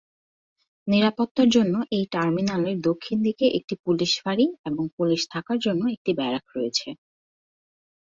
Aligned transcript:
নিরাপত্তার 0.87 1.47
জন্য 1.49 1.75
এই 1.97 2.05
টার্মিনালের 2.11 2.77
দক্ষিণ 2.81 3.17
দিকে 3.27 3.45
একটি 3.57 3.75
পুলিশ 3.85 4.11
ফাঁড়ি 4.21 4.47
এবং 4.65 4.83
পুলিশ 4.97 5.21
থাকার 5.33 5.57
জন্য 5.65 5.81
একটি 5.95 6.11
ব্যারাক 6.19 6.45
রয়েছে। 6.55 6.89